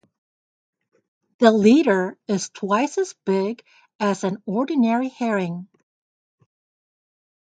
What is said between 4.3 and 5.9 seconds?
ordinary herring.